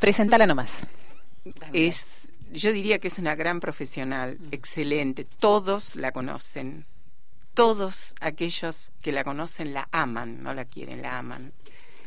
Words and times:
Presentala 0.00 0.46
nomás. 0.46 0.82
Es, 1.72 2.28
yo 2.52 2.72
diría 2.72 2.98
que 2.98 3.08
es 3.08 3.18
una 3.18 3.34
gran 3.34 3.60
profesional, 3.60 4.38
Mm. 4.40 4.48
excelente. 4.52 5.24
Todos 5.24 5.96
la 5.96 6.12
conocen. 6.12 6.86
Todos 7.54 8.14
aquellos 8.20 8.92
que 9.02 9.12
la 9.12 9.24
conocen 9.24 9.74
la 9.74 9.88
aman, 9.92 10.42
no 10.42 10.54
la 10.54 10.64
quieren, 10.64 11.02
la 11.02 11.18
aman. 11.18 11.52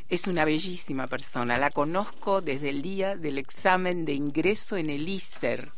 Es 0.09 0.27
una 0.27 0.45
bellísima 0.45 1.07
persona. 1.07 1.57
La 1.57 1.69
conozco 1.69 2.41
desde 2.41 2.69
el 2.69 2.81
día 2.81 3.15
del 3.15 3.37
examen 3.37 4.05
de 4.05 4.13
ingreso 4.13 4.77
en 4.77 4.89
el 4.89 5.07
ISER. 5.07 5.71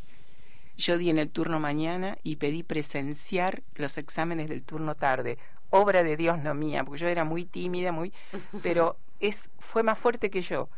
Yo 0.77 0.97
di 0.97 1.09
en 1.09 1.19
el 1.19 1.29
turno 1.29 1.59
mañana 1.59 2.17
y 2.23 2.35
pedí 2.35 2.61
presenciar 2.63 3.63
los 3.75 3.97
exámenes 3.97 4.49
del 4.49 4.63
turno 4.63 4.93
tarde. 4.93 5.37
Obra 5.69 6.03
de 6.03 6.17
Dios, 6.17 6.39
no 6.39 6.53
mía, 6.53 6.83
porque 6.83 7.01
yo 7.01 7.07
era 7.07 7.23
muy 7.23 7.45
tímida, 7.45 7.91
muy, 7.91 8.13
pero 8.63 8.97
es 9.19 9.49
fue 9.57 9.83
más 9.83 9.97
fuerte 9.97 10.29
que 10.29 10.41
yo. 10.41 10.69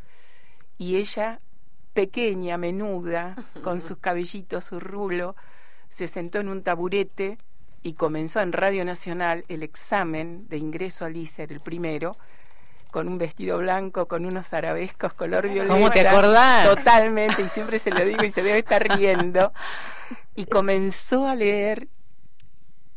Y 0.78 0.98
ella, 0.98 1.39
pequeña, 1.94 2.57
menuda, 2.57 3.36
con 3.63 3.81
sus 3.81 3.98
cabellitos, 3.98 4.66
su 4.66 4.80
rulo, 4.80 5.36
se 5.90 6.08
sentó 6.08 6.40
en 6.40 6.50
un 6.50 6.63
taburete 6.63 7.38
y 7.84 7.94
comenzó 7.94 8.41
en 8.41 8.53
Radio 8.53 8.86
Nacional 8.86 9.45
el 9.48 9.63
examen 9.63 10.48
de 10.50 10.58
ingreso 10.58 11.05
al 11.05 11.16
ISER, 11.16 11.52
el 11.52 11.62
primero, 11.62 12.17
con 12.91 13.08
un 13.08 13.17
vestido 13.17 13.58
blanco, 13.59 14.08
con 14.08 14.26
unos 14.26 14.53
arabescos 14.53 15.13
color 15.13 15.50
violeta. 15.50 15.73
¿Cómo 15.73 15.90
te 15.90 16.08
acordás? 16.08 16.67
Totalmente, 16.67 17.41
y 17.41 17.48
siempre 17.48 17.80
se 17.80 17.91
lo 17.91 18.03
digo 18.03 18.23
y 18.23 18.30
se 18.30 18.44
debe 18.44 18.59
estar 18.59 18.84
riendo. 18.98 19.53
Y 20.36 20.45
comenzó 20.45 21.28
a 21.28 21.36
leer 21.36 21.88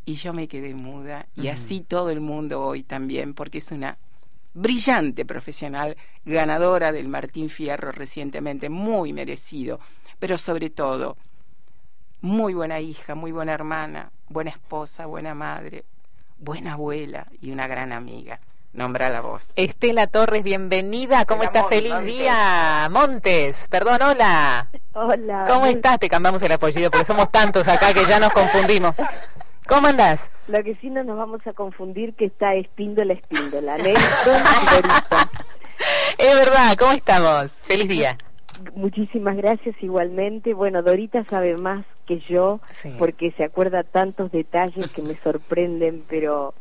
y 0.04 0.14
yo 0.14 0.32
me 0.32 0.48
quedé 0.48 0.74
muda 0.74 1.26
y 1.36 1.48
así 1.48 1.80
todo 1.80 2.10
el 2.10 2.20
mundo 2.20 2.62
hoy 2.62 2.82
también, 2.82 3.34
porque 3.34 3.58
es 3.58 3.70
una 3.70 3.98
brillante 4.54 5.24
profesional, 5.24 5.96
ganadora 6.24 6.92
del 6.92 7.08
Martín 7.08 7.48
Fierro 7.48 7.92
recientemente, 7.92 8.68
muy 8.68 9.12
merecido, 9.12 9.80
pero 10.18 10.38
sobre 10.38 10.70
todo 10.70 11.16
muy 12.20 12.54
buena 12.54 12.80
hija, 12.80 13.14
muy 13.14 13.32
buena 13.32 13.52
hermana, 13.52 14.10
buena 14.28 14.50
esposa, 14.50 15.06
buena 15.06 15.34
madre, 15.34 15.84
buena 16.38 16.74
abuela 16.74 17.26
y 17.40 17.50
una 17.50 17.66
gran 17.66 17.92
amiga. 17.92 18.40
Nombra 18.72 19.08
la 19.10 19.20
voz. 19.20 19.52
Estela 19.56 20.06
Torres, 20.06 20.44
bienvenida. 20.44 21.24
¿Cómo 21.24 21.42
Estela 21.42 21.64
estás? 21.66 21.76
Feliz 21.76 21.92
Montes. 21.92 22.16
día. 22.18 22.88
Montes, 22.90 23.66
perdón, 23.68 24.00
hola. 24.00 24.68
Hola. 24.92 25.46
¿Cómo 25.48 25.66
estás? 25.66 25.98
Te 25.98 26.08
cambiamos 26.08 26.40
el 26.42 26.52
apellido 26.52 26.88
porque 26.88 27.04
somos 27.04 27.32
tantos 27.32 27.66
acá 27.66 27.92
que 27.92 28.04
ya 28.04 28.20
nos 28.20 28.32
confundimos. 28.32 28.94
¿Cómo 29.70 29.86
andás? 29.86 30.30
Lo 30.48 30.62
que 30.64 30.74
sí 30.74 30.90
no 30.90 31.04
nos 31.04 31.16
vamos 31.16 31.46
a 31.46 31.52
confundir 31.52 32.12
que 32.14 32.24
está 32.24 32.54
espíndola, 32.56 33.12
espíndola. 33.12 33.76
Es 36.18 36.34
verdad, 36.34 36.76
¿cómo 36.76 36.90
estamos? 36.92 37.52
Feliz 37.64 37.88
día. 37.88 38.18
Muchísimas 38.74 39.36
gracias 39.36 39.76
igualmente. 39.80 40.52
Bueno, 40.54 40.82
Dorita 40.82 41.24
sabe 41.24 41.56
más 41.56 41.86
que 42.04 42.18
yo 42.18 42.58
Sí. 42.74 42.94
porque 42.98 43.30
se 43.30 43.44
acuerda 43.44 43.84
tantos 43.84 44.32
detalles 44.32 44.90
que 44.90 45.02
me 45.02 45.16
sorprenden, 45.16 46.02
pero 46.08 46.52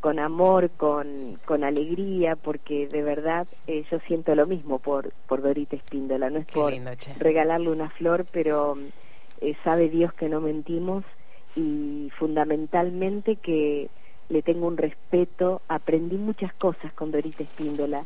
con 0.00 0.18
amor, 0.18 0.68
con, 0.76 1.08
con 1.46 1.64
alegría, 1.64 2.36
porque 2.36 2.86
de 2.86 3.02
verdad 3.02 3.46
eh, 3.66 3.84
yo 3.90 3.98
siento 4.00 4.34
lo 4.34 4.46
mismo 4.46 4.78
por, 4.78 5.10
por 5.26 5.40
Dorita 5.42 5.76
Espíndola. 5.76 6.28
No 6.30 6.38
es 6.40 6.46
Qué 6.46 6.52
por 6.52 6.70
lindo, 6.72 6.90
regalarle 7.18 7.70
una 7.70 7.88
flor, 7.88 8.26
pero 8.30 8.76
eh, 9.40 9.56
sabe 9.64 9.88
Dios 9.88 10.12
que 10.12 10.28
no 10.28 10.40
mentimos 10.42 11.04
y 11.56 12.10
fundamentalmente 12.16 13.36
que 13.36 13.88
le 14.28 14.42
tengo 14.42 14.66
un 14.66 14.76
respeto, 14.76 15.60
aprendí 15.68 16.16
muchas 16.16 16.52
cosas 16.54 16.92
con 16.92 17.10
Dorita 17.10 17.42
Espíndola 17.42 18.04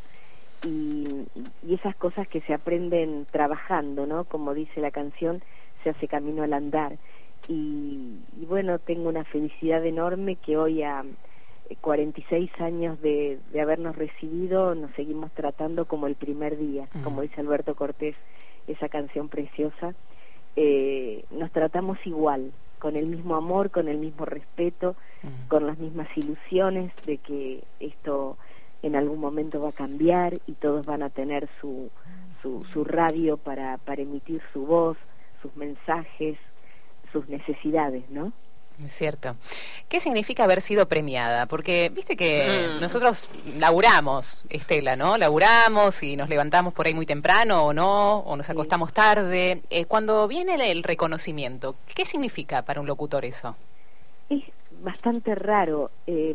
y, 0.65 1.25
y 1.67 1.75
esas 1.75 1.95
cosas 1.95 2.27
que 2.27 2.41
se 2.41 2.55
aprenden 2.55 3.27
trabajando, 3.31 4.07
¿no? 4.07 4.25
Como 4.25 4.55
dice 4.55 4.81
la 4.81 4.91
canción, 4.91 5.43
se 5.83 5.91
hace 5.91 6.09
camino 6.09 6.43
al 6.43 6.55
andar. 6.55 6.93
Y, 7.49 8.19
y 8.41 8.47
bueno, 8.47 8.79
tengo 8.79 9.09
una 9.11 9.25
felicidad 9.25 9.85
enorme 9.85 10.37
que 10.37 10.57
hoy 10.57 10.83
a 10.83 11.05
eh, 11.69 11.77
46 11.81 12.51
años 12.61 13.01
de, 13.03 13.39
de 13.53 13.61
habernos 13.61 13.97
recibido 13.97 14.75
nos 14.75 14.91
seguimos 14.93 15.33
tratando 15.33 15.85
como 15.85 16.07
el 16.07 16.15
primer 16.15 16.57
día, 16.57 16.89
como 17.03 17.21
dice 17.23 17.41
Alberto 17.41 17.75
Cortés, 17.75 18.17
esa 18.67 18.89
canción 18.89 19.29
preciosa. 19.29 19.93
Eh, 20.57 21.25
nos 21.33 21.51
tratamos 21.51 21.99
igual, 22.07 22.51
con 22.85 22.97
el 22.97 23.07
mismo 23.07 23.35
amor, 23.35 23.71
con 23.71 23.89
el 23.89 23.97
mismo 23.97 24.27
respeto, 24.27 24.95
con 25.49 25.67
las 25.67 25.79
mismas 25.79 26.07
ilusiones 26.19 26.93
de 27.07 27.17
que 27.17 27.65
esto 27.81 28.37
en 28.83 28.95
algún 28.95 29.21
momento 29.21 29.63
va 29.63 29.71
a 29.71 29.73
cambiar 29.73 30.35
y 30.47 30.53
todos 30.53 30.85
van 30.85 31.03
a 31.03 31.09
tener 31.09 31.49
su, 31.59 31.91
su, 32.43 32.63
su 32.71 32.85
radio 32.85 33.39
para, 33.39 33.79
para 33.79 34.03
emitir 34.03 34.43
su 34.53 34.67
voz, 34.67 34.99
sus 35.41 35.57
mensajes, 35.57 36.37
sus 37.11 37.31
necesidades, 37.31 38.11
¿no? 38.11 38.35
Es 38.85 38.93
cierto. 38.93 39.37
¿Qué 39.89 40.01
significa 40.01 40.45
haber 40.45 40.61
sido 40.61 40.87
premiada? 40.87 41.47
Porque 41.47 41.91
viste 41.95 42.17
que 42.17 42.69
Mm. 42.77 42.81
nosotros 42.81 43.29
laburamos, 43.59 44.43
Estela, 44.51 44.97
¿no? 44.97 45.17
Laburamos 45.17 46.03
y 46.03 46.17
nos 46.17 46.29
levantamos 46.29 46.75
por 46.75 46.87
ahí 46.87 46.95
muy 46.95 47.07
temprano 47.07 47.67
o 47.67 47.73
no, 47.73 48.19
o 48.19 48.37
nos 48.37 48.47
Sí. 48.47 48.53
acostamos 48.53 48.93
tarde. 48.93 49.63
Eh, 49.71 49.85
cuando 49.85 50.27
viene 50.27 50.55
el, 50.55 50.61
el 50.63 50.83
reconocimiento, 50.83 51.77
¿qué 51.95 52.05
significa 52.05 52.63
para 52.63 52.81
un 52.81 52.87
locutor 52.89 53.25
eso? 53.25 53.55
Es 54.29 54.43
bastante 54.83 55.35
raro. 55.37 55.91
eh, 56.07 56.35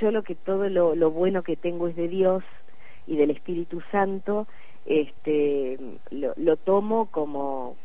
yo 0.00 0.12
lo 0.12 0.22
que 0.22 0.34
todo 0.36 0.68
lo, 0.68 0.94
lo 0.94 1.10
bueno 1.10 1.42
que 1.42 1.56
tengo 1.56 1.88
es 1.88 1.96
de 1.96 2.06
Dios 2.08 2.44
y 3.08 3.16
del 3.16 3.30
Espíritu 3.30 3.82
Santo, 3.90 4.46
este, 4.86 5.76
lo, 6.10 6.32
lo 6.36 6.56
tomo 6.56 7.06
como 7.10 7.76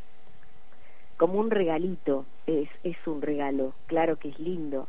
como 1.18 1.40
un 1.40 1.50
regalito. 1.52 2.26
Es, 2.48 2.70
es 2.84 2.98
un 3.06 3.22
regalo, 3.22 3.74
claro 3.88 4.18
que 4.18 4.30
es 4.30 4.40
lindo, 4.40 4.88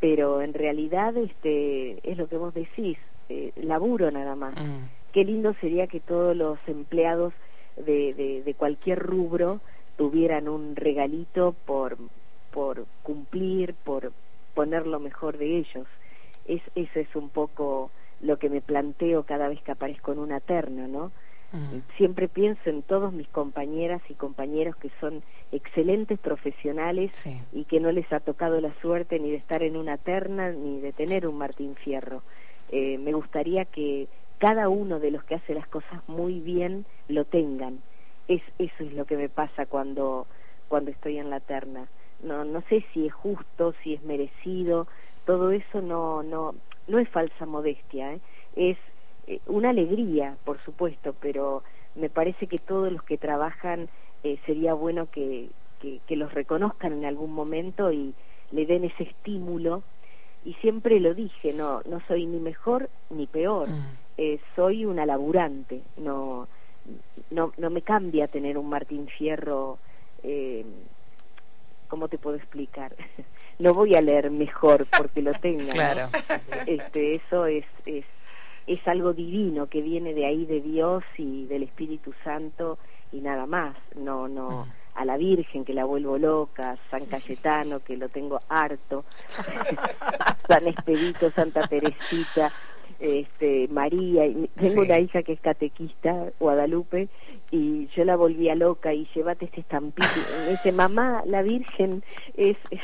pero 0.00 0.42
en 0.42 0.54
realidad 0.54 1.16
este 1.16 1.98
es 2.10 2.18
lo 2.18 2.28
que 2.28 2.36
vos 2.36 2.54
decís, 2.54 2.98
eh, 3.28 3.52
laburo 3.56 4.10
nada 4.10 4.34
más. 4.34 4.54
Mm. 4.54 5.12
Qué 5.12 5.24
lindo 5.24 5.54
sería 5.54 5.86
que 5.86 6.00
todos 6.00 6.36
los 6.36 6.58
empleados 6.66 7.32
de, 7.76 8.14
de, 8.14 8.42
de 8.42 8.54
cualquier 8.54 8.98
rubro 8.98 9.60
tuvieran 9.96 10.48
un 10.48 10.76
regalito 10.76 11.54
por, 11.66 11.96
por 12.52 12.86
cumplir, 13.02 13.74
por 13.84 14.12
poner 14.54 14.86
lo 14.86 15.00
mejor 15.00 15.38
de 15.38 15.58
ellos. 15.58 15.86
Es, 16.46 16.62
eso 16.74 17.00
es 17.00 17.14
un 17.16 17.28
poco 17.28 17.90
lo 18.20 18.38
que 18.38 18.50
me 18.50 18.60
planteo 18.60 19.22
cada 19.24 19.48
vez 19.48 19.60
que 19.62 19.72
aparezco 19.72 20.12
en 20.12 20.18
una 20.18 20.40
terna, 20.40 20.86
¿no? 20.86 21.10
Siempre 21.96 22.28
pienso 22.28 22.70
en 22.70 22.82
todos 22.82 23.12
mis 23.12 23.26
compañeras 23.28 24.02
y 24.08 24.14
compañeros 24.14 24.76
que 24.76 24.90
son 25.00 25.20
excelentes 25.50 26.18
profesionales 26.18 27.10
Sí. 27.14 27.36
y 27.52 27.64
que 27.64 27.80
no 27.80 27.90
les 27.90 28.12
ha 28.12 28.20
tocado 28.20 28.60
la 28.60 28.72
suerte 28.80 29.18
ni 29.18 29.30
de 29.30 29.36
estar 29.36 29.62
en 29.64 29.76
una 29.76 29.96
terna 29.96 30.50
ni 30.52 30.80
de 30.80 30.92
tener 30.92 31.26
un 31.26 31.36
Martín 31.38 31.74
Fierro. 31.74 32.22
Eh, 32.70 32.98
me 32.98 33.12
gustaría 33.12 33.64
que 33.64 34.06
cada 34.38 34.68
uno 34.68 35.00
de 35.00 35.10
los 35.10 35.24
que 35.24 35.34
hace 35.34 35.54
las 35.54 35.66
cosas 35.66 36.08
muy 36.08 36.38
bien 36.40 36.84
lo 37.08 37.24
tengan. 37.24 37.78
Es, 38.28 38.42
eso 38.60 38.84
es 38.84 38.92
lo 38.94 39.04
que 39.04 39.16
me 39.16 39.28
pasa 39.28 39.66
cuando, 39.66 40.26
cuando 40.68 40.92
estoy 40.92 41.18
en 41.18 41.30
la 41.30 41.40
terna. 41.40 41.86
No, 42.22 42.44
no 42.44 42.60
sé 42.68 42.84
si 42.92 43.06
es 43.06 43.12
justo, 43.12 43.74
si 43.82 43.94
es 43.94 44.04
merecido, 44.04 44.86
todo 45.26 45.50
eso 45.50 45.80
no, 45.82 46.22
no, 46.22 46.54
no 46.86 46.98
es 47.00 47.08
falsa 47.08 47.44
modestia, 47.44 48.12
¿eh? 48.14 48.20
es 48.54 48.76
eh, 49.26 49.40
una 49.46 49.70
alegría, 49.70 50.34
por 50.44 50.58
supuesto, 50.58 51.14
pero 51.20 51.62
me 51.94 52.08
parece 52.08 52.46
que 52.46 52.58
todos 52.58 52.92
los 52.92 53.02
que 53.02 53.18
trabajan 53.18 53.88
eh, 54.24 54.38
sería 54.46 54.74
bueno 54.74 55.06
que, 55.10 55.48
que, 55.80 56.00
que 56.06 56.16
los 56.16 56.32
reconozcan 56.34 56.92
en 56.92 57.04
algún 57.04 57.32
momento 57.32 57.92
y 57.92 58.14
le 58.52 58.66
den 58.66 58.84
ese 58.84 59.04
estímulo. 59.04 59.82
Y 60.44 60.54
siempre 60.54 61.00
lo 61.00 61.12
dije, 61.14 61.52
no, 61.52 61.82
no 61.86 62.00
soy 62.08 62.26
ni 62.26 62.38
mejor 62.40 62.88
ni 63.10 63.26
peor, 63.26 63.68
Mm. 63.68 63.84
eh, 64.18 64.40
soy 64.56 64.84
una 64.86 65.04
laburante, 65.04 65.82
no, 65.98 66.48
no, 67.30 67.52
no 67.58 67.70
me 67.70 67.82
cambia 67.82 68.26
tener 68.26 68.56
un 68.56 68.68
Martín 68.68 69.06
Fierro, 69.06 69.76
eh, 70.22 70.64
¿cómo 71.88 72.08
te 72.08 72.16
puedo 72.18 72.36
explicar? 72.36 72.94
no 73.58 73.74
voy 73.74 73.94
a 73.94 74.00
leer 74.00 74.30
mejor 74.30 74.86
porque 74.96 75.20
lo 75.22 75.32
tenga. 75.34 75.64
¿no? 75.64 75.72
Claro. 75.72 76.08
este 76.66 77.14
eso 77.16 77.44
es, 77.46 77.64
es 77.84 78.04
es 78.72 78.86
algo 78.88 79.12
divino 79.12 79.66
que 79.66 79.82
viene 79.82 80.14
de 80.14 80.26
ahí 80.26 80.44
de 80.46 80.60
Dios 80.60 81.02
y 81.18 81.46
del 81.46 81.62
Espíritu 81.64 82.12
Santo 82.24 82.78
y 83.12 83.20
nada 83.20 83.46
más. 83.46 83.76
No 83.96 84.28
no 84.28 84.66
a 84.94 85.04
la 85.04 85.16
Virgen 85.16 85.64
que 85.64 85.72
la 85.72 85.84
vuelvo 85.84 86.18
loca 86.18 86.76
San 86.90 87.06
Cayetano 87.06 87.78
que 87.80 87.96
lo 87.96 88.08
tengo 88.08 88.40
harto 88.48 89.04
San 90.48 90.66
Expedito 90.66 91.30
Santa 91.30 91.66
Teresita 91.68 92.52
este 92.98 93.68
María 93.68 94.26
y 94.26 94.48
tengo 94.48 94.82
Sí. 94.82 94.88
una 94.90 94.98
hija 94.98 95.22
que 95.22 95.32
es 95.32 95.40
catequista 95.40 96.26
Guadalupe 96.38 97.08
y 97.50 97.86
yo 97.88 98.04
la 98.04 98.16
volvía 98.16 98.54
loca 98.54 98.92
y 98.92 99.06
llévate 99.14 99.46
este 99.46 99.60
estampito. 99.62 100.06
Y 100.06 100.44
me 100.44 100.50
dice 100.52 100.72
mamá 100.72 101.22
la 101.26 101.42
Virgen 101.42 102.02
es, 102.36 102.56
es- 102.70 102.80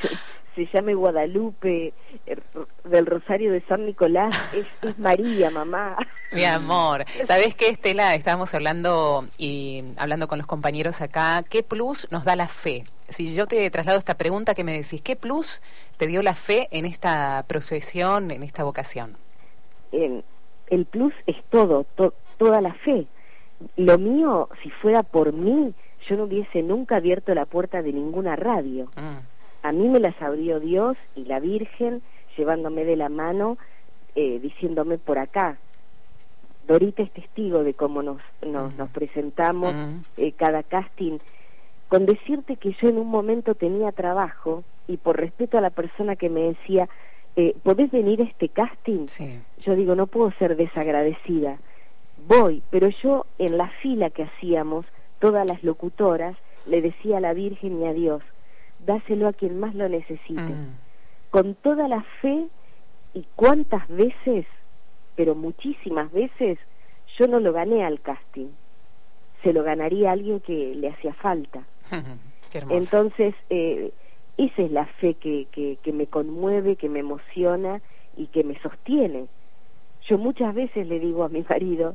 se 0.56 0.66
llame 0.66 0.94
Guadalupe 0.94 1.92
eh, 2.26 2.36
del 2.84 3.06
Rosario 3.06 3.52
de 3.52 3.60
San 3.60 3.84
Nicolás, 3.84 4.34
es, 4.54 4.98
María, 4.98 5.50
mamá. 5.50 5.96
Mi 6.32 6.44
amor, 6.44 7.04
¿sabes 7.24 7.54
qué, 7.54 7.68
Estela? 7.68 8.14
Estábamos 8.14 8.52
hablando 8.54 9.26
y 9.36 9.84
hablando 9.98 10.26
con 10.26 10.38
los 10.38 10.46
compañeros 10.46 11.02
acá, 11.02 11.44
¿qué 11.48 11.62
plus 11.62 12.08
nos 12.10 12.24
da 12.24 12.34
la 12.34 12.48
fe? 12.48 12.84
Si 13.08 13.34
yo 13.34 13.46
te 13.46 13.70
traslado 13.70 13.98
esta 13.98 14.14
pregunta, 14.14 14.54
¿qué 14.54 14.64
me 14.64 14.72
decís? 14.72 15.02
¿Qué 15.02 15.14
plus 15.14 15.60
te 15.98 16.06
dio 16.06 16.22
la 16.22 16.34
fe 16.34 16.68
en 16.72 16.86
esta 16.86 17.44
profesión, 17.46 18.30
en 18.30 18.42
esta 18.42 18.64
vocación? 18.64 19.14
el 19.92 20.84
plus 20.84 21.14
es 21.26 21.42
todo, 21.44 21.86
toda 22.38 22.60
la 22.60 22.74
fe. 22.74 23.06
Lo 23.76 23.98
mío, 23.98 24.48
si 24.62 24.68
fuera 24.68 25.02
por 25.02 25.32
mí, 25.32 25.72
yo 26.08 26.16
no 26.16 26.24
hubiese 26.24 26.62
nunca 26.62 26.96
abierto 26.96 27.34
la 27.34 27.46
puerta 27.46 27.82
de 27.82 27.92
ninguna 27.92 28.36
radio. 28.36 28.86
Mm. 28.96 29.35
A 29.66 29.72
mí 29.72 29.88
me 29.88 29.98
las 29.98 30.22
abrió 30.22 30.60
Dios 30.60 30.96
y 31.16 31.24
la 31.24 31.40
Virgen 31.40 32.00
llevándome 32.36 32.84
de 32.84 32.94
la 32.94 33.08
mano, 33.08 33.58
eh, 34.14 34.38
diciéndome 34.38 34.96
por 34.96 35.18
acá. 35.18 35.58
Dorita 36.68 37.02
es 37.02 37.10
testigo 37.10 37.64
de 37.64 37.74
cómo 37.74 38.00
nos, 38.00 38.20
nos, 38.46 38.72
mm. 38.74 38.92
presentamos, 38.92 39.74
eh, 40.18 40.30
cada 40.30 40.62
casting. 40.62 41.18
Con 41.88 42.06
decirte 42.06 42.54
que 42.54 42.74
yo 42.74 42.88
en 42.88 42.98
un 42.98 43.08
momento 43.08 43.56
tenía 43.56 43.90
trabajo 43.90 44.62
y 44.86 44.98
por 44.98 45.16
respeto 45.18 45.58
a 45.58 45.60
la 45.60 45.70
persona 45.70 46.14
que 46.14 46.30
me 46.30 46.42
decía, 46.42 46.88
eh, 47.34 47.56
¿podés 47.64 47.90
venir 47.90 48.20
a 48.20 48.24
este 48.24 48.48
casting? 48.48 49.08
Yo 49.64 49.74
digo, 49.74 49.96
no 49.96 50.06
puedo 50.06 50.30
ser 50.30 50.54
desagradecida. 50.54 51.56
Voy, 52.28 52.62
pero 52.70 52.88
yo 52.88 53.26
en 53.40 53.58
la 53.58 53.66
fila 53.66 54.10
que 54.10 54.22
hacíamos, 54.22 54.86
todas 55.18 55.44
las 55.44 55.64
locutoras, 55.64 56.36
le 56.66 56.80
decía 56.82 57.16
a 57.16 57.20
la 57.20 57.32
Virgen 57.32 57.82
y 57.82 57.86
a 57.86 57.92
Dios, 57.92 58.22
dáselo 58.86 59.28
a 59.28 59.32
quien 59.32 59.58
más 59.58 59.74
lo 59.74 59.88
necesite. 59.88 60.40
Mm. 60.40 60.74
Con 61.30 61.54
toda 61.54 61.88
la 61.88 62.02
fe 62.02 62.46
y 63.14 63.24
cuántas 63.34 63.88
veces, 63.88 64.46
pero 65.16 65.34
muchísimas 65.34 66.12
veces, 66.12 66.58
yo 67.18 67.26
no 67.26 67.40
lo 67.40 67.52
gané 67.52 67.84
al 67.84 68.00
casting. 68.00 68.48
Se 69.42 69.52
lo 69.52 69.62
ganaría 69.62 70.10
a 70.10 70.12
alguien 70.12 70.40
que 70.40 70.74
le 70.74 70.88
hacía 70.88 71.12
falta. 71.12 71.62
Entonces, 72.70 73.34
eh, 73.50 73.92
esa 74.38 74.62
es 74.62 74.70
la 74.70 74.86
fe 74.86 75.14
que, 75.14 75.46
que, 75.50 75.78
que 75.82 75.92
me 75.92 76.06
conmueve, 76.06 76.76
que 76.76 76.88
me 76.88 77.00
emociona 77.00 77.80
y 78.16 78.26
que 78.26 78.44
me 78.44 78.58
sostiene. 78.58 79.26
Yo 80.08 80.18
muchas 80.18 80.54
veces 80.54 80.86
le 80.86 81.00
digo 81.00 81.24
a 81.24 81.28
mi 81.28 81.42
marido, 81.48 81.94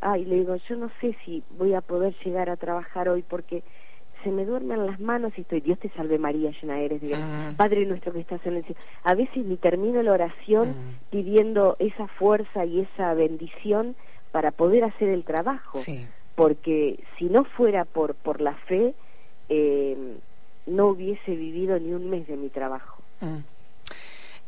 ay, 0.00 0.24
le 0.24 0.36
digo, 0.36 0.56
yo 0.56 0.76
no 0.76 0.90
sé 1.00 1.16
si 1.24 1.42
voy 1.58 1.74
a 1.74 1.80
poder 1.80 2.14
llegar 2.24 2.50
a 2.50 2.56
trabajar 2.56 3.08
hoy 3.08 3.22
porque 3.22 3.62
se 4.22 4.30
me 4.30 4.44
duermen 4.44 4.86
las 4.86 5.00
manos 5.00 5.32
y 5.36 5.42
estoy, 5.42 5.60
Dios 5.60 5.78
te 5.78 5.88
salve 5.88 6.18
María, 6.18 6.50
llena 6.50 6.80
eres 6.80 7.00
de 7.00 7.16
mm. 7.16 7.54
Padre 7.56 7.86
nuestro 7.86 8.12
que 8.12 8.20
estás 8.20 8.44
en 8.46 8.56
el 8.56 8.64
cielo. 8.64 8.80
A 9.04 9.14
veces 9.14 9.44
ni 9.44 9.56
termino 9.56 10.02
la 10.02 10.12
oración 10.12 10.70
mm. 10.70 11.10
pidiendo 11.10 11.76
esa 11.78 12.06
fuerza 12.06 12.64
y 12.64 12.80
esa 12.80 13.14
bendición 13.14 13.94
para 14.32 14.50
poder 14.50 14.84
hacer 14.84 15.08
el 15.08 15.24
trabajo. 15.24 15.80
Porque 16.34 16.98
si 17.16 17.26
no 17.26 17.44
fuera 17.44 17.84
por, 17.84 18.14
por 18.14 18.40
la 18.40 18.54
fe, 18.54 18.94
eh, 19.48 19.96
no 20.66 20.88
hubiese 20.88 21.34
vivido 21.34 21.78
ni 21.78 21.92
un 21.92 22.10
mes 22.10 22.26
de 22.26 22.36
mi 22.36 22.48
trabajo. 22.48 23.02
Mm. 23.20 23.38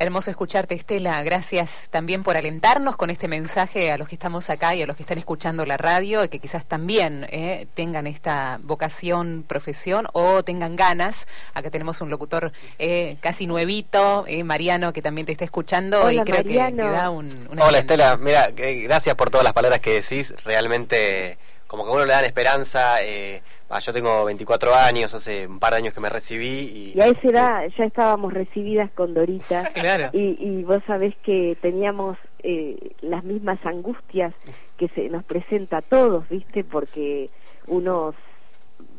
Hermoso 0.03 0.31
escucharte, 0.31 0.75
Estela. 0.75 1.23
Gracias 1.23 1.89
también 1.91 2.23
por 2.23 2.39
alentarnos 2.39 2.97
con 2.97 3.11
este 3.11 3.29
mensaje 3.29 3.93
a 3.93 3.99
los 3.99 4.09
que 4.09 4.15
estamos 4.15 4.49
acá 4.49 4.75
y 4.75 4.81
a 4.81 4.87
los 4.87 4.97
que 4.97 5.03
están 5.03 5.19
escuchando 5.19 5.67
la 5.67 5.77
radio, 5.77 6.25
y 6.25 6.31
que 6.31 6.39
quizás 6.39 6.65
también 6.65 7.27
eh, 7.29 7.67
tengan 7.75 8.07
esta 8.07 8.59
vocación, 8.63 9.45
profesión 9.47 10.07
o 10.15 10.43
tengan 10.43 10.75
ganas. 10.75 11.29
Acá 11.53 11.69
tenemos 11.69 12.01
un 12.01 12.09
locutor 12.09 12.51
eh, 12.79 13.19
casi 13.21 13.47
nuevito, 13.47 14.25
eh, 14.27 14.43
Mariano, 14.43 14.95
que 14.95 15.03
también 15.03 15.27
te 15.27 15.33
está 15.33 15.45
escuchando 15.45 16.11
y 16.11 16.19
creo 16.21 16.45
que, 16.45 16.57
da 16.57 17.11
un... 17.11 17.31
Hola, 17.61 17.81
Estela. 17.81 18.17
Mira, 18.17 18.53
gracias 18.57 19.15
por 19.17 19.29
todas 19.29 19.45
las 19.45 19.53
palabras 19.53 19.81
que 19.81 20.01
decís. 20.01 20.33
Realmente 20.47 21.37
como 21.67 21.85
que 21.85 21.91
a 21.91 21.93
uno 21.93 22.07
le 22.07 22.13
dan 22.13 22.25
esperanza. 22.25 23.03
Eh, 23.03 23.43
yo 23.79 23.93
tengo 23.93 24.25
24 24.25 24.75
años, 24.75 25.15
hace 25.15 25.47
un 25.47 25.61
par 25.61 25.73
de 25.73 25.79
años 25.79 25.95
que 25.95 26.01
me 26.01 26.09
recibí. 26.09 26.93
Y, 26.95 26.99
y 26.99 27.01
a 27.01 27.07
esa 27.07 27.29
edad 27.29 27.69
ya 27.77 27.85
estábamos 27.85 28.35
recibidas 28.35 28.91
con 28.91 29.15
Dorita. 29.15 29.69
claro. 29.75 30.11
y, 30.13 30.37
y 30.41 30.65
vos 30.65 30.83
sabés 30.85 31.15
que 31.17 31.57
teníamos 31.61 32.19
eh, 32.43 32.77
las 33.01 33.23
mismas 33.23 33.65
angustias 33.65 34.35
que 34.77 34.89
se 34.89 35.09
nos 35.09 35.25
presenta 35.25 35.79
a 35.79 35.83
todos, 35.83 36.29
¿viste? 36.29 36.65
Porque 36.65 37.31
uno 37.69 38.13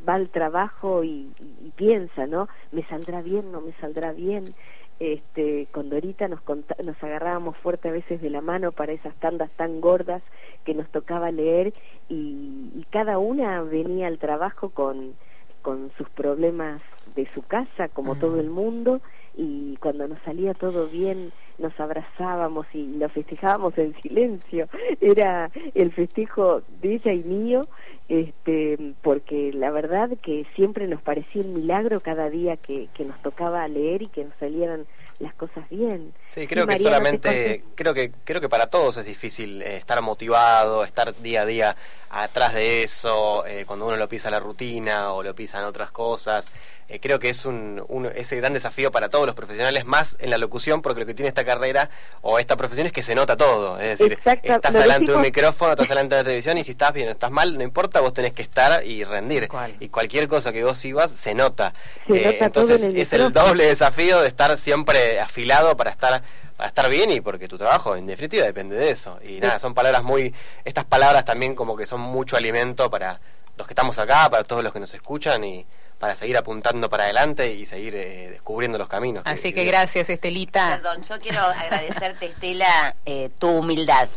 va 0.08 0.14
al 0.14 0.30
trabajo 0.30 1.04
y, 1.04 1.32
y 1.40 1.72
piensa, 1.76 2.26
¿no? 2.26 2.48
¿Me 2.72 2.84
saldrá 2.84 3.22
bien? 3.22 3.52
¿No 3.52 3.60
me 3.62 3.74
saldrá 3.74 4.14
bien? 4.14 4.54
este, 5.02 5.68
con 5.72 5.90
Dorita 5.90 6.28
nos, 6.28 6.42
nos 6.84 7.04
agarrábamos 7.04 7.58
fuerte 7.58 7.90
a 7.90 7.92
veces 7.92 8.22
de 8.22 8.30
la 8.30 8.42
mano 8.42 8.72
para 8.72 8.92
esas 8.92 9.16
tandas 9.16 9.50
tan 9.50 9.82
gordas 9.82 10.22
que 10.64 10.76
nos 10.76 10.90
tocaba 10.90 11.32
leer 11.32 11.74
y, 12.12 12.86
cada 12.90 13.20
una 13.20 13.62
venía 13.64 14.08
al 14.08 14.18
trabajo 14.18 14.70
con, 14.70 15.14
con 15.62 15.90
sus 15.98 16.10
problemas 16.10 16.82
de 17.16 17.26
su 17.34 17.42
casa, 17.42 17.88
como 17.88 18.16
todo 18.16 18.40
el 18.42 18.50
mundo, 18.50 19.00
y 19.38 19.78
cuando 19.78 20.10
nos 20.10 20.20
salía 20.20 20.54
todo 20.54 20.88
bien 20.88 21.32
nos 21.58 21.80
abrazábamos 21.80 22.66
y 22.74 22.98
lo 22.98 23.08
festejábamos 23.08 23.78
en 23.78 23.96
silencio. 24.02 24.68
Era 25.02 25.50
el 25.76 25.92
festejo 25.92 26.62
de 26.82 26.96
ella 26.96 27.14
y 27.14 27.24
mío, 27.24 27.66
este, 28.10 28.78
porque 29.02 29.54
la 29.54 29.72
verdad 29.72 30.10
que 30.22 30.46
siempre 30.56 30.88
nos 30.88 31.02
parecía 31.02 31.44
un 31.44 31.54
milagro 31.54 32.02
cada 32.02 32.30
día 32.30 32.58
que, 32.58 32.88
que 32.94 33.06
nos 33.06 33.22
tocaba 33.22 33.66
leer 33.68 34.02
y 34.02 34.08
que 34.08 34.26
nos 34.26 34.34
salieran 34.36 34.86
las 35.20 35.34
cosas 35.36 35.70
bien. 35.70 36.12
Sí, 36.26 36.48
creo 36.48 36.68
que 36.68 36.78
solamente, 36.78 37.64
creo 37.76 37.94
que 37.94 38.12
creo 38.26 38.42
que 38.42 38.50
para 38.50 38.68
todos 38.68 38.98
es 38.98 39.06
difícil 39.06 39.62
eh, 39.62 39.78
estar 39.78 40.02
motivado, 40.02 40.84
estar 40.84 41.16
día 41.22 41.44
a 41.44 41.46
día 41.46 41.76
atrás 42.12 42.54
de 42.54 42.84
eso, 42.84 43.46
eh, 43.46 43.64
cuando 43.66 43.88
uno 43.88 43.96
lo 43.96 44.10
pisa 44.10 44.30
la 44.30 44.40
rutina 44.40 45.14
o 45.14 45.24
lo 45.24 45.34
pisan 45.34 45.64
otras 45.64 45.92
cosas. 45.92 46.50
Eh, 46.90 47.00
creo 47.00 47.20
que 47.20 47.30
es 47.30 47.46
un, 47.46 47.82
un, 47.88 48.06
ese 48.06 48.36
gran 48.36 48.52
desafío 48.52 48.92
para 48.92 49.08
todos 49.08 49.26
los 49.26 49.34
profesionales, 49.34 49.86
más 49.86 50.18
en 50.20 50.30
la 50.30 50.38
locución, 50.38 50.82
porque 50.82 51.00
lo 51.00 51.06
que 51.06 51.14
tiene 51.14 51.30
esta 51.30 51.46
carrera 51.46 51.90
o 52.22 52.38
esta 52.38 52.58
profesión 52.58 52.86
es 52.86 52.92
que 52.92 53.02
se 53.02 53.16
nota 53.16 53.38
todo. 53.38 53.80
Es 53.80 53.98
decir, 53.98 54.20
estás 54.44 54.74
delante 54.74 55.12
de 55.12 55.16
un 55.16 55.24
micrófono, 55.24 55.72
estás 55.72 55.88
delante 55.90 56.16
de 56.16 56.22
la 56.22 56.26
televisión 56.26 56.58
y 56.58 56.66
si 56.66 56.72
estás 56.72 56.94
bien 56.94 57.08
o 57.08 57.12
estás 57.12 57.32
mal, 57.32 57.58
no 57.58 57.64
importa, 57.64 58.02
vos 58.02 58.14
tenés 58.14 58.34
que 58.34 58.42
estar 58.42 58.86
y 58.86 59.06
rendir. 59.06 59.48
Y 59.80 59.88
cualquier 59.88 60.28
cosa 60.28 60.52
que 60.52 60.66
vos 60.66 60.84
ibas, 60.84 61.12
se 61.12 61.34
nota. 61.34 61.74
Eh, 62.10 62.40
entonces 62.42 62.82
es 62.82 63.14
el 63.14 63.32
doble 63.32 63.68
desafío 63.68 64.20
de 64.20 64.28
estar 64.28 64.58
siempre 64.58 65.22
afilado 65.22 65.78
para 65.78 65.92
estar 65.92 66.22
para 66.62 66.70
estar 66.70 66.90
bien 66.92 67.10
y 67.10 67.22
porque 67.22 67.48
tu 67.48 67.58
trabajo 67.58 67.96
en 67.96 68.06
definitiva 68.06 68.46
depende 68.46 68.76
de 68.76 68.92
eso. 68.92 69.18
Y 69.28 69.40
nada, 69.40 69.58
son 69.58 69.74
palabras 69.74 70.04
muy, 70.04 70.32
estas 70.64 70.86
palabras 70.86 71.26
también 71.26 71.56
como 71.56 71.76
que 71.76 71.88
son 71.88 72.02
mucho 72.02 72.38
alimento 72.38 72.88
para 72.92 73.20
los 73.58 73.66
que 73.66 73.74
estamos 73.74 73.98
acá, 73.98 74.30
para 74.30 74.44
todos 74.44 74.64
los 74.64 74.72
que 74.72 74.80
nos 74.80 74.94
escuchan 74.94 75.44
y 75.44 75.66
para 75.98 76.16
seguir 76.16 76.38
apuntando 76.38 76.88
para 76.88 77.06
adelante 77.06 77.52
y 77.52 77.66
seguir 77.66 77.96
eh, 77.96 78.30
descubriendo 78.30 78.78
los 78.78 78.88
caminos. 78.88 79.24
Así 79.26 79.54
que, 79.54 79.66
gracias, 79.66 80.12
Estelita. 80.12 80.80
Perdón, 80.80 81.02
yo 81.02 81.20
quiero 81.20 81.40
agradecerte, 81.40 82.28
Estela, 82.28 82.94
eh, 83.08 83.32
tu 83.40 83.48
humildad, 83.48 84.08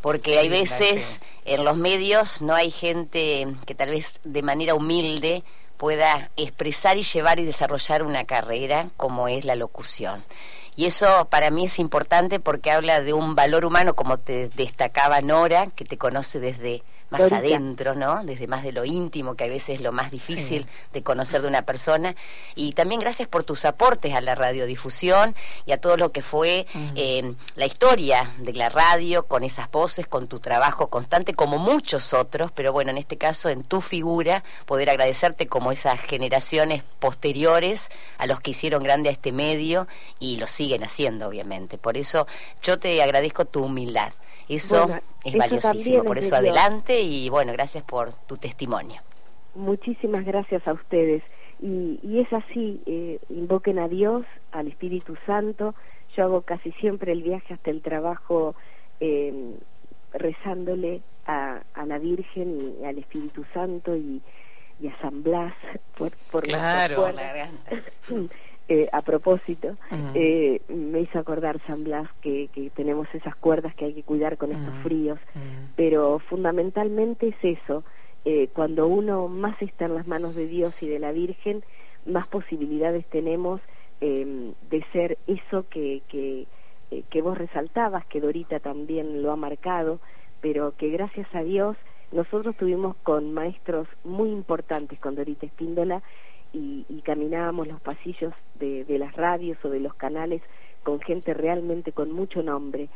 porque 0.00 0.38
hay 0.38 0.48
veces 0.48 1.20
en 1.44 1.64
los 1.64 1.76
medios 1.76 2.40
no 2.40 2.54
hay 2.54 2.70
gente 2.70 3.46
que 3.66 3.74
tal 3.74 3.90
vez 3.90 4.20
de 4.24 4.40
manera 4.40 4.74
humilde 4.74 5.42
pueda 5.76 6.30
expresar 6.38 6.96
y 6.96 7.02
llevar 7.02 7.40
y 7.40 7.44
desarrollar 7.44 8.04
una 8.04 8.24
carrera 8.24 8.88
como 8.96 9.28
es 9.28 9.44
la 9.44 9.54
locución. 9.54 10.24
Y 10.80 10.86
eso 10.86 11.26
para 11.26 11.50
mí 11.50 11.66
es 11.66 11.78
importante 11.78 12.40
porque 12.40 12.70
habla 12.70 13.02
de 13.02 13.12
un 13.12 13.34
valor 13.34 13.66
humano, 13.66 13.92
como 13.92 14.16
te 14.16 14.48
destacaba 14.48 15.20
Nora, 15.20 15.66
que 15.66 15.84
te 15.84 15.98
conoce 15.98 16.40
desde 16.40 16.82
más 17.10 17.32
adentro, 17.32 17.94
¿no? 17.94 18.24
Desde 18.24 18.46
más 18.46 18.62
de 18.62 18.72
lo 18.72 18.84
íntimo, 18.84 19.34
que 19.34 19.44
a 19.44 19.48
veces 19.48 19.76
es 19.76 19.80
lo 19.80 19.92
más 19.92 20.10
difícil 20.10 20.66
de 20.92 21.02
conocer 21.02 21.42
de 21.42 21.48
una 21.48 21.62
persona. 21.62 22.14
Y 22.54 22.72
también 22.72 23.00
gracias 23.00 23.28
por 23.28 23.44
tus 23.44 23.64
aportes 23.64 24.14
a 24.14 24.20
la 24.20 24.34
radiodifusión 24.34 25.34
y 25.66 25.72
a 25.72 25.80
todo 25.80 25.96
lo 25.96 26.12
que 26.12 26.22
fue 26.22 26.66
eh, 26.94 27.34
la 27.56 27.66
historia 27.66 28.30
de 28.38 28.52
la 28.54 28.68
radio, 28.68 29.24
con 29.24 29.44
esas 29.44 29.70
voces, 29.70 30.06
con 30.06 30.28
tu 30.28 30.38
trabajo 30.38 30.86
constante, 30.86 31.34
como 31.34 31.58
muchos 31.58 32.14
otros, 32.14 32.50
pero 32.52 32.72
bueno, 32.72 32.90
en 32.90 32.98
este 32.98 33.16
caso, 33.16 33.48
en 33.48 33.64
tu 33.64 33.80
figura, 33.80 34.42
poder 34.66 34.90
agradecerte 34.90 35.46
como 35.46 35.72
esas 35.72 36.00
generaciones 36.00 36.82
posteriores 37.00 37.90
a 38.18 38.26
los 38.26 38.40
que 38.40 38.52
hicieron 38.52 38.82
grande 38.82 39.08
a 39.08 39.12
este 39.12 39.32
medio 39.32 39.86
y 40.18 40.36
lo 40.38 40.46
siguen 40.46 40.84
haciendo, 40.84 41.28
obviamente. 41.28 41.78
Por 41.78 41.96
eso 41.96 42.26
yo 42.62 42.78
te 42.78 43.02
agradezco 43.02 43.44
tu 43.44 43.64
humildad. 43.64 44.12
Eso 44.50 44.90
es 45.24 45.36
valiosísimo, 45.36 46.04
por 46.04 46.18
eso 46.18 46.34
adelante 46.34 47.00
y 47.00 47.28
bueno, 47.28 47.52
gracias 47.52 47.84
por 47.84 48.12
tu 48.26 48.36
testimonio. 48.36 49.00
Muchísimas 49.54 50.24
gracias 50.24 50.66
a 50.66 50.72
ustedes. 50.72 51.22
Y, 51.60 52.00
y 52.02 52.20
es 52.20 52.32
así, 52.32 52.82
eh, 52.86 53.18
invoquen 53.28 53.78
a 53.78 53.88
Dios, 53.88 54.24
al 54.50 54.66
Espíritu 54.66 55.16
Santo. 55.26 55.74
Yo 56.16 56.24
hago 56.24 56.40
casi 56.40 56.72
siempre 56.72 57.12
el 57.12 57.22
viaje 57.22 57.54
hasta 57.54 57.70
el 57.70 57.80
trabajo 57.80 58.54
eh, 58.98 59.54
rezándole 60.12 61.00
a, 61.26 61.60
a, 61.74 61.86
la 61.86 61.98
Virgen 61.98 62.76
y 62.80 62.84
al 62.84 62.98
Espíritu 62.98 63.44
Santo 63.54 63.94
y, 63.96 64.20
y 64.80 64.88
a 64.88 64.96
San 64.96 65.22
Blas 65.22 65.54
por, 65.96 66.10
por 66.30 66.42
claro, 66.42 67.06
eh, 68.72 68.88
a 68.92 69.02
propósito, 69.02 69.76
eh, 70.14 70.60
me 70.68 71.00
hizo 71.00 71.18
acordar 71.18 71.60
San 71.66 71.82
Blas 71.82 72.08
que, 72.22 72.48
que, 72.54 72.70
tenemos 72.70 73.12
esas 73.16 73.34
cuerdas 73.34 73.74
que 73.74 73.86
hay 73.86 73.94
que 73.94 74.04
cuidar 74.04 74.38
con 74.38 74.52
estos 74.52 74.72
fríos, 74.84 75.18
pero 75.74 76.20
fundamentalmente 76.20 77.26
es 77.26 77.58
eso, 77.58 77.82
eh, 78.24 78.48
cuando 78.52 78.86
uno 78.86 79.26
más 79.26 79.60
está 79.60 79.86
en 79.86 79.96
las 79.96 80.06
manos 80.06 80.36
de 80.36 80.46
Dios 80.46 80.72
y 80.82 80.86
de 80.86 81.00
la 81.00 81.10
Virgen, 81.10 81.64
más 82.06 82.28
posibilidades 82.28 83.06
tenemos 83.06 83.60
em, 84.00 84.52
de 84.70 84.84
ser 84.92 85.18
eso 85.26 85.64
que, 85.68 86.02
que, 86.08 86.46
que 87.10 87.22
vos 87.22 87.36
resaltabas, 87.36 88.06
que 88.06 88.20
Dorita 88.20 88.60
también 88.60 89.20
lo 89.20 89.32
ha 89.32 89.36
marcado, 89.36 89.98
pero 90.40 90.76
que 90.76 90.90
gracias 90.90 91.26
a 91.34 91.42
Dios 91.42 91.76
nosotros 92.12 92.54
tuvimos 92.54 92.94
con 93.02 93.34
maestros 93.34 93.88
muy 94.04 94.30
importantes 94.30 95.00
con 95.00 95.16
Dorita 95.16 95.46
Espíndola 95.46 96.02
y, 96.52 96.84
caminábamos 97.04 97.66
los 97.66 97.80
pasillos 97.80 98.34
de, 98.56 98.84
las 98.98 99.14
radios 99.14 99.58
o 99.64 99.70
de 99.70 99.80
los 99.80 99.94
canales 99.94 100.42
con 100.82 101.00
gente 101.00 101.34
realmente 101.34 101.92
con 101.92 102.12
mucho 102.12 102.42
nombre. 102.42 102.88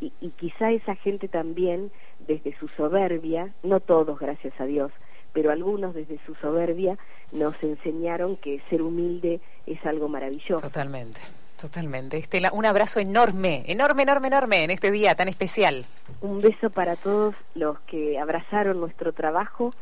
Y, 0.00 0.12
y 0.20 0.30
quizá 0.30 0.70
esa 0.70 0.94
gente 0.94 1.28
también, 1.28 1.90
desde 2.26 2.56
su 2.56 2.68
soberbia, 2.68 3.50
no 3.62 3.80
todos, 3.80 4.18
gracias 4.18 4.60
a 4.60 4.64
Dios, 4.64 4.92
pero 5.32 5.50
algunos 5.50 5.94
desde 5.94 6.18
su 6.24 6.34
soberbia 6.34 6.96
nos 7.32 7.62
enseñaron 7.62 8.36
que 8.36 8.60
ser 8.70 8.82
humilde 8.82 9.40
es 9.66 9.84
algo 9.86 10.08
maravilloso. 10.08 10.60
Totalmente. 10.60 11.20
Totalmente. 11.60 12.16
Estela, 12.16 12.50
un 12.52 12.64
abrazo 12.64 13.00
enorme, 13.00 13.64
enorme, 13.66 14.04
enorme, 14.04 14.28
enorme 14.28 14.64
en 14.64 14.70
este 14.70 14.90
día 14.90 15.14
tan 15.14 15.28
especial. 15.28 15.84
Un 16.22 16.40
beso 16.40 16.70
para 16.70 16.96
todos 16.96 17.34
los 17.54 17.78
que 17.80 18.18
abrazaron 18.18 18.80
nuestro 18.80 19.12
trabajo. 19.12 19.74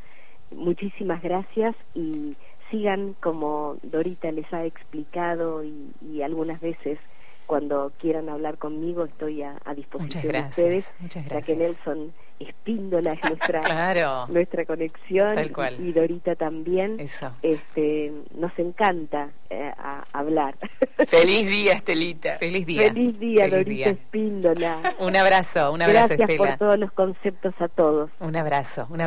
Muchísimas 0.50 1.22
gracias 1.22 1.76
y 1.94 2.36
sigan 2.70 3.14
como 3.20 3.76
Dorita 3.82 4.30
les 4.30 4.52
ha 4.52 4.64
explicado 4.64 5.62
y, 5.64 6.22
algunas 6.22 6.60
veces 6.60 6.98
cuando 7.46 7.90
quieran 7.98 8.28
hablar 8.28 8.58
conmigo 8.58 9.04
estoy 9.04 9.42
a, 9.42 9.56
disposición 9.74 10.32
de 10.32 10.40
ustedes. 10.40 10.94
Muchas 11.00 11.24
gracias. 11.24 11.46
Ya 11.46 11.54
que 11.54 11.58
Nelson 11.58 12.12
Espíndola 12.40 13.12
es 13.14 13.24
nuestra, 13.24 14.26
nuestra 14.28 14.64
conexión 14.64 15.36
Y, 15.78 15.92
Dorita 15.92 16.34
también. 16.34 16.98
Eso. 17.00 17.30
Este, 17.42 18.12
nos 18.36 18.56
encanta 18.58 19.30
eh, 19.50 19.72
hablar. 20.12 20.54
Feliz 21.06 21.46
día, 21.46 21.72
Estelita. 21.74 22.38
Feliz 22.38 22.66
día. 22.66 22.88
Feliz 22.92 23.18
día, 23.18 23.48
Dorita 23.48 23.90
Espíndola. 23.90 24.94
Un 24.98 25.16
abrazo, 25.16 25.72
un 25.72 25.82
abrazo, 25.82 26.14
Gracias 26.16 26.38
por 26.38 26.56
todos 26.58 26.78
los 26.78 26.92
conceptos 26.92 27.54
a 27.60 27.68
todos. 27.68 28.10
Un 28.20 28.36
abrazo, 28.36 28.86
un 28.90 29.00
abrazo. 29.00 29.06